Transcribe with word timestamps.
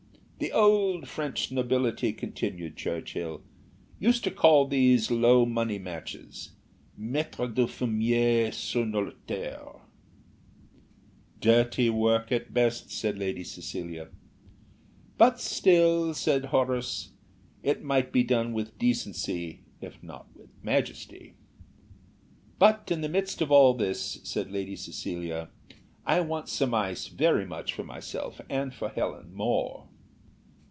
"The 0.43 0.51
old 0.53 1.07
French 1.07 1.51
nobility," 1.51 2.11
continued 2.13 2.75
Churchill, 2.75 3.43
"used 3.99 4.23
to 4.23 4.31
call 4.31 4.65
these 4.67 5.11
low 5.11 5.45
money 5.45 5.77
matches, 5.77 6.53
'mettre 6.97 7.45
du 7.47 7.67
fumier 7.67 8.51
sur 8.51 8.83
nos 8.85 9.13
terres.'" 9.27 9.81
"Dirty 11.39 11.91
work 11.91 12.31
at 12.31 12.55
best," 12.55 12.89
said 12.89 13.19
Lady 13.19 13.43
Cecilia. 13.43 14.07
"But 15.15 15.39
still," 15.39 16.11
said 16.15 16.45
Horace, 16.45 17.11
"it 17.61 17.83
might 17.83 18.11
be 18.11 18.23
done 18.23 18.51
with 18.51 18.79
decency 18.79 19.59
if 19.79 20.01
not 20.01 20.27
with 20.35 20.49
majesty." 20.63 21.35
"But 22.57 22.89
in 22.91 23.01
the 23.01 23.09
midst 23.09 23.41
of 23.43 23.51
all 23.51 23.75
this," 23.75 24.19
said 24.23 24.51
Lady 24.51 24.75
Cecilia, 24.75 25.49
"I 26.03 26.19
want 26.21 26.49
some 26.49 26.73
ice 26.73 27.09
very 27.09 27.45
much 27.45 27.73
for 27.73 27.83
myself, 27.83 28.41
and 28.49 28.73
for 28.73 28.89
Helen 28.89 29.35
more." 29.35 29.87